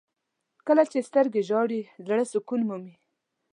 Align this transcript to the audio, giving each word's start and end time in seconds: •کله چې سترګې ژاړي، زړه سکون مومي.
•کله 0.67 0.83
چې 0.91 1.05
سترګې 1.09 1.41
ژاړي، 1.49 1.81
زړه 2.07 2.23
سکون 2.31 2.61
مومي. 2.67 2.95